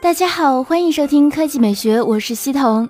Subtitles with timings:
[0.00, 2.88] 大家好，欢迎收听科技美学，我是西彤。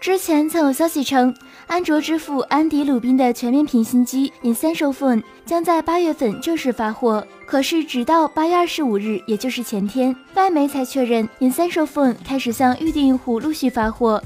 [0.00, 1.34] 之前曾有消息称，
[1.66, 7.26] 安卓之父安迪鲁宾的全面屏新机 Essential Phone 将在八月份正式发货。
[7.44, 14.22] 可是，直到八月二十五日，也就是前天，外媒才确认 Essential Phone 开始向预定用户陆续发货。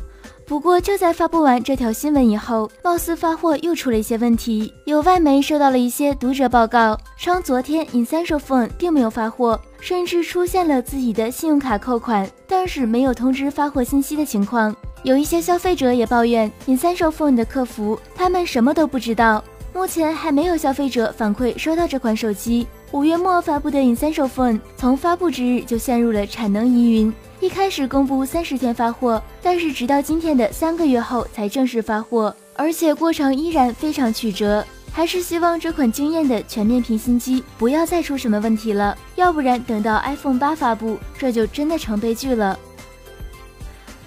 [0.48, 4.72] 不过，就在发布完这条新闻以后，貌似发货又出了一些问题。
[4.86, 14.74] 有外媒收到了一些读者报告，称昨天 Essential Phone 并没有发货，甚至出现了自己的信用卡扣款，但是没有通知发货信息的情况。
[15.02, 19.44] 有一些消费者也抱怨 Essential Phone 的客服，他们什么都不知道。
[19.74, 22.66] 目前还没有消费者反馈收到这款手机。
[22.90, 27.12] 五月末发布的 Essential Phone 从发布之日就陷入了产能疑云。
[27.38, 34.64] 一开始公布三十天发货，但是直到今天的三个月后才正式发货，而且过程依然非常曲折。
[34.90, 42.58] 还是希望这款惊艳的全面屏新机不要再出什么问题了，要不然等到 iPhone 八发布，这就真的成悲剧了。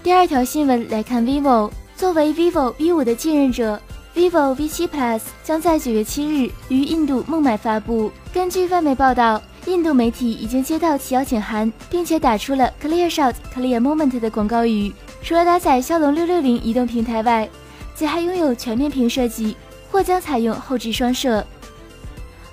[0.01, 3.79] 第二条新闻来看，vivo 作为 vivo V 五的继任者
[4.15, 8.11] ，vivo V 七 Plus 将在九月七日于印度孟买发布。
[8.33, 9.41] 根据外媒报道。
[9.67, 14.91] 印度媒体已经接到其邀请函，并且打出了 “Clear Shot, Clear Moment” 的广告语。
[15.21, 17.47] 除了搭载骁龙六六零移动平台外，
[17.93, 19.55] 其还拥有全面屏设计，
[19.91, 21.45] 或将采用后置双摄。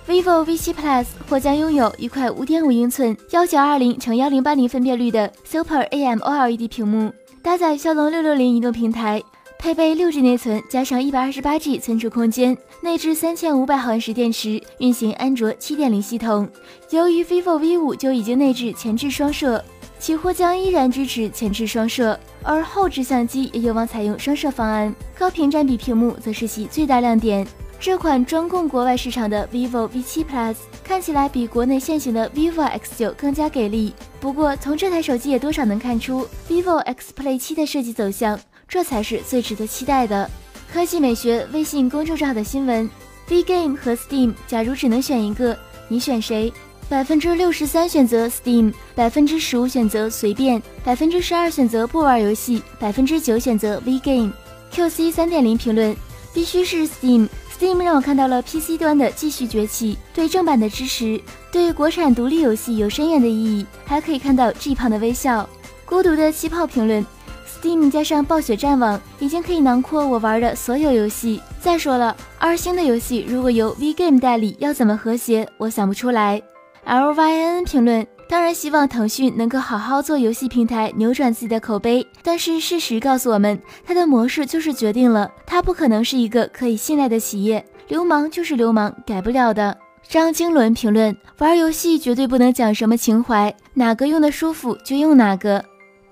[0.07, 7.11] vivo V7 Plus 或将拥有一块五点五英寸、幺九二零乘幺零八零分辨率的 Super AMOLED 屏幕，
[7.43, 9.23] 搭载骁龙六六零移动平台。
[9.59, 16.49] 配备六 G 内存，加上一百二十八 G 存储空间，内置三千五百毫安时电池，运行安卓七点零系统。
[16.91, 19.63] 由于 vivo V 五就已经内置前置双摄，
[19.99, 24.95] 其或将依然支持前置双摄，而后置相机也有望采用双摄方案。
[25.19, 27.47] 高屏占比屏幕则是其最大亮点。
[27.81, 33.93] 这款专供国外市场的 vivo V 七 Plus 看起来比国内现行的 vivo X 九更加给力。
[34.21, 38.39] 不过从这台手机也多少能看出 vivo X Play 七的设计走向。
[38.69, 40.31] 这才是最值得期待的。
[40.71, 42.89] 科技美学微信公众号的新闻
[43.29, 46.53] ：V Game 和 Steam，假如只能选一个，你选谁？
[46.91, 54.33] 百分之六十三选择 Steam，百分之十五选择随便，百分之十二选择不玩游戏，百分之九选择 V Game。
[54.71, 55.97] QC 三点零评论：
[56.35, 61.19] 必须是 Steam，Steam 让我看到了 PC 端的继续崛起，对正版的支持，
[61.51, 65.49] 对国产独立游戏有深远的意义，还可以看到 G 胖的微笑。
[65.87, 67.05] 孤独的气泡评论。
[67.49, 71.41] Steam 加上暴雪战网，已经可以囊括我玩的所有游戏。
[71.61, 75.49] 再说了，二星的游戏如果由 V Game 代理，要怎么和谐？
[75.57, 76.41] 我想不出来。
[76.87, 82.07] LYN 评论：当然希望腾讯能够好好做游戏平台，扭转自己的口碑。
[82.23, 87.65] 但是事实告诉我们，它的模式就是决定了它不可能是一个可以信赖的企业。
[87.89, 89.77] 流氓就是流氓，改不了的。
[90.07, 95.63] 张经纶评论：玩游戏绝对不能讲什么情怀，哪个用的舒服就用哪个。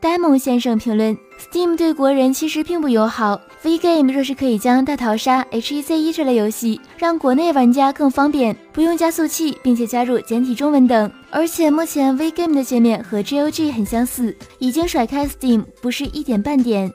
[0.06, 3.40] 呆萌先生评论：Steam 对国人其实并不友好。
[3.64, 16.88] V Game 若是可以将大逃杀、H1Z1 这类游戏让国内玩家更方便，不用加速器，并且加入简体中文等，而且目前 V Game 的界面和 GOG 很相似，已经甩开 Steam，不是一点半点。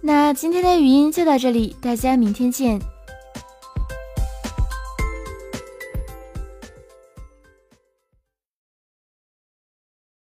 [0.00, 2.80] 那今天的语音就到这里，大家明天见。